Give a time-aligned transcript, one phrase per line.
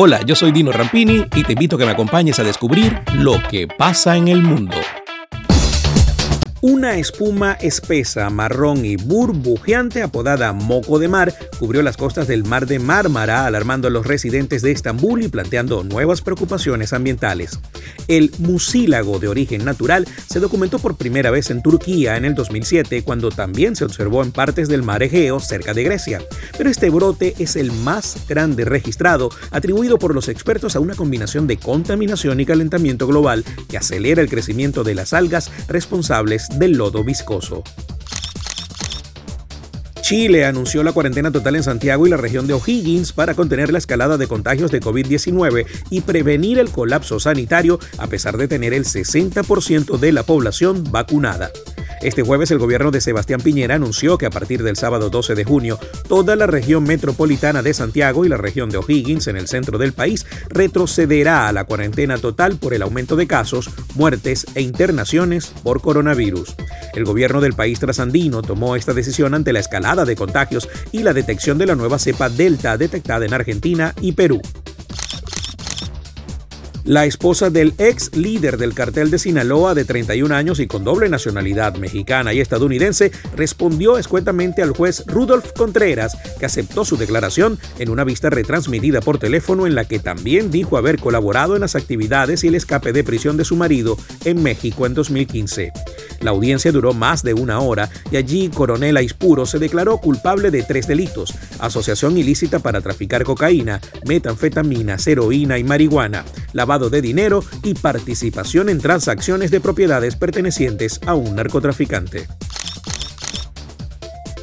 [0.00, 3.42] Hola, yo soy Dino Rampini y te invito a que me acompañes a descubrir lo
[3.50, 4.76] que pasa en el mundo.
[6.60, 12.66] Una espuma espesa, marrón y burbujeante apodada moco de mar cubrió las costas del mar
[12.66, 17.58] de Mármara, alarmando a los residentes de Estambul y planteando nuevas preocupaciones ambientales.
[18.08, 23.04] El mucílago de origen natural se documentó por primera vez en Turquía en el 2007,
[23.04, 26.22] cuando también se observó en partes del mar Egeo cerca de Grecia.
[26.56, 31.46] Pero este brote es el más grande registrado, atribuido por los expertos a una combinación
[31.46, 37.04] de contaminación y calentamiento global que acelera el crecimiento de las algas responsables del lodo
[37.04, 37.62] viscoso.
[40.08, 43.76] Chile anunció la cuarentena total en Santiago y la región de O'Higgins para contener la
[43.76, 48.86] escalada de contagios de COVID-19 y prevenir el colapso sanitario a pesar de tener el
[48.86, 51.50] 60% de la población vacunada.
[52.00, 55.44] Este jueves el gobierno de Sebastián Piñera anunció que a partir del sábado 12 de
[55.44, 59.78] junio, toda la región metropolitana de Santiago y la región de O'Higgins en el centro
[59.78, 65.52] del país retrocederá a la cuarentena total por el aumento de casos, muertes e internaciones
[65.64, 66.54] por coronavirus.
[66.94, 71.14] El gobierno del país trasandino tomó esta decisión ante la escalada de contagios y la
[71.14, 74.40] detección de la nueva cepa Delta detectada en Argentina y Perú.
[76.88, 81.10] La esposa del ex líder del cartel de Sinaloa de 31 años y con doble
[81.10, 87.90] nacionalidad mexicana y estadounidense respondió escuetamente al juez Rudolf Contreras, que aceptó su declaración en
[87.90, 92.42] una vista retransmitida por teléfono en la que también dijo haber colaborado en las actividades
[92.42, 95.72] y el escape de prisión de su marido en México en 2015.
[96.22, 100.62] La audiencia duró más de una hora y allí Coronel Aispuro se declaró culpable de
[100.62, 107.74] tres delitos, asociación ilícita para traficar cocaína, metanfetamina, heroína y marihuana, lavado de dinero y
[107.74, 112.28] participación en transacciones de propiedades pertenecientes a un narcotraficante.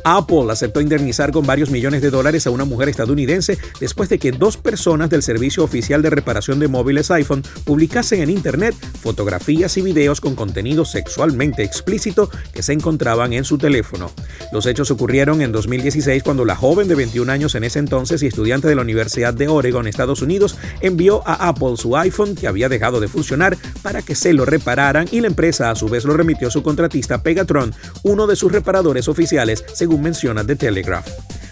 [0.06, 4.32] Apple aceptó indemnizar con varios millones de dólares a una mujer estadounidense después de que
[4.32, 9.82] dos personas del servicio oficial de reparación de móviles iPhone publicasen en Internet fotografías y
[9.82, 14.12] videos con contenido sexualmente explícito que se encontraban en su teléfono.
[14.54, 18.28] Los hechos ocurrieron en 2016 cuando la joven de 21 años en ese entonces y
[18.28, 22.70] estudiante de la Universidad de Oregon, Estados Unidos, envió a Apple su iPhone que había
[22.70, 26.16] dejado de funcionar para que se lo repararan y la empresa a su vez lo
[26.16, 31.08] remitió a su contratista Pegatron, uno de sus reparadores oficiales, según menciona The Telegraph.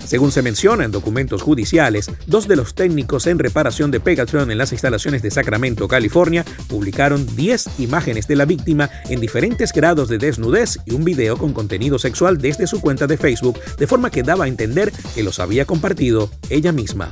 [0.06, 4.58] Según se menciona en documentos judiciales, dos de los técnicos en reparación de Pegatron en
[4.58, 10.18] las instalaciones de Sacramento, California, publicaron 10 imágenes de la víctima en diferentes grados de
[10.18, 14.24] desnudez y un video con contenido sexual desde su cuenta de Facebook, de forma que
[14.24, 17.10] daba a entender que los había compartido ella misma.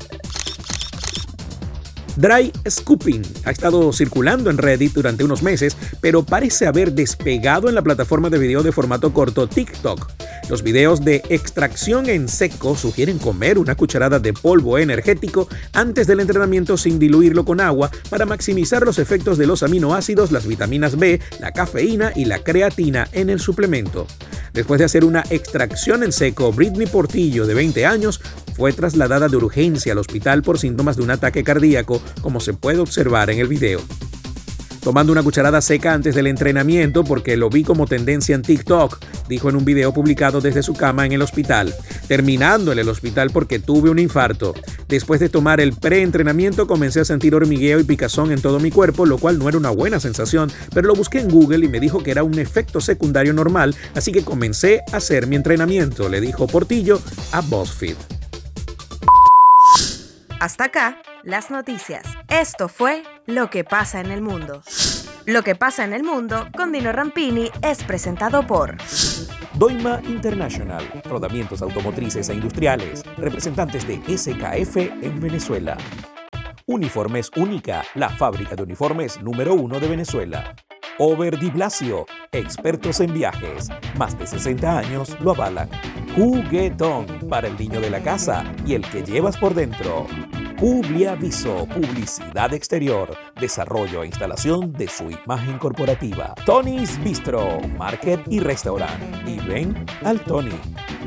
[2.22, 7.74] Dry Scooping ha estado circulando en Reddit durante unos meses, pero parece haber despegado en
[7.74, 10.08] la plataforma de video de formato corto TikTok.
[10.48, 16.20] Los videos de extracción en seco sugieren comer una cucharada de polvo energético antes del
[16.20, 21.20] entrenamiento sin diluirlo con agua para maximizar los efectos de los aminoácidos, las vitaminas B,
[21.40, 24.06] la cafeína y la creatina en el suplemento.
[24.54, 28.20] Después de hacer una extracción en seco, Britney Portillo, de 20 años,
[28.62, 32.78] fue trasladada de urgencia al hospital por síntomas de un ataque cardíaco, como se puede
[32.78, 33.82] observar en el video
[34.82, 39.50] tomando una cucharada seca antes del entrenamiento porque lo vi como tendencia en TikTok, dijo
[39.50, 41.74] en un video publicado desde su cama en el hospital,
[42.08, 44.54] terminando en el hospital porque tuve un infarto.
[44.88, 49.06] Después de tomar el preentrenamiento comencé a sentir hormigueo y picazón en todo mi cuerpo,
[49.06, 52.02] lo cual no era una buena sensación, pero lo busqué en Google y me dijo
[52.02, 56.48] que era un efecto secundario normal, así que comencé a hacer mi entrenamiento, le dijo
[56.48, 57.00] Portillo
[57.32, 58.21] a BuzzFeed.
[60.42, 62.04] Hasta acá las noticias.
[62.28, 64.64] Esto fue Lo que pasa en el mundo.
[65.28, 68.76] Lo que pasa en el mundo con Dino Rampini es presentado por
[69.54, 75.78] Doima International, rodamientos automotrices e industriales, representantes de SKF en Venezuela.
[76.66, 80.56] Uniformes Única, la fábrica de uniformes número uno de Venezuela.
[80.98, 85.70] Over Di Blasio, expertos en viajes, más de 60 años lo avalan.
[86.16, 90.06] Juguetón, para el niño de la casa y el que llevas por dentro.
[90.60, 96.36] Publiaviso, publicidad exterior, desarrollo e instalación de su imagen corporativa.
[96.46, 99.28] Tony's Bistro, Market y Restaurant.
[99.28, 100.60] Y ven al Tony.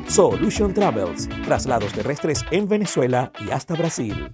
[0.08, 4.30] Solution Travels, traslados terrestres en Venezuela y hasta Brasil.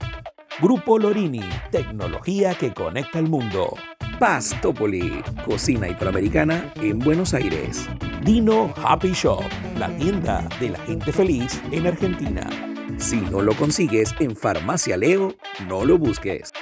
[0.60, 3.74] Grupo Lorini, tecnología que conecta el mundo.
[4.20, 7.88] Pastopoli, cocina italoamericana en Buenos Aires.
[8.22, 9.42] Dino Happy Shop,
[9.78, 12.46] la tienda de la gente feliz en Argentina.
[12.98, 15.34] Si no lo consigues en Farmacia Leo,
[15.66, 16.52] no lo busques.